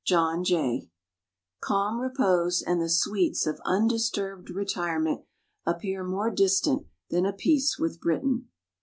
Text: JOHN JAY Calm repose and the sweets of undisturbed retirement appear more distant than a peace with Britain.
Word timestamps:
JOHN 0.03 0.43
JAY 0.43 0.89
Calm 1.59 1.99
repose 1.99 2.63
and 2.63 2.81
the 2.81 2.89
sweets 2.89 3.45
of 3.45 3.61
undisturbed 3.63 4.49
retirement 4.49 5.21
appear 5.63 6.03
more 6.03 6.31
distant 6.31 6.87
than 7.11 7.23
a 7.27 7.33
peace 7.33 7.77
with 7.77 8.01
Britain. 8.01 8.47